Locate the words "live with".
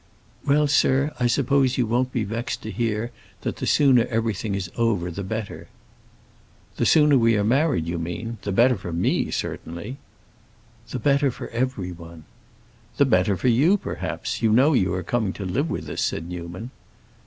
15.45-15.87